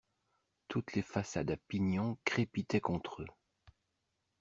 [0.67, 3.27] Toutes les façades à pignons crépitaient contre eux.